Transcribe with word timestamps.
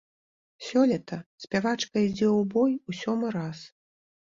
Сёлета 0.67 1.19
спявачка 1.47 1.95
ідзе 2.09 2.27
ў 2.39 2.51
бой 2.59 2.71
у 2.87 3.01
сёмы 3.05 3.27
раз. 3.41 3.57